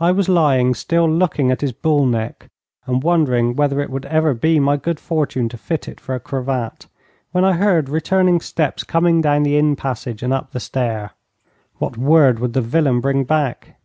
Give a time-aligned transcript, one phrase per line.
[0.00, 2.50] I was lying still looking at his bull neck,
[2.86, 6.18] and wondering whether it would ever be my good fortune to fit it for a
[6.18, 6.88] cravat,
[7.30, 11.12] when I heard returning steps coming down the inn passage and up the stair.
[11.78, 13.76] What word would the villain bring back?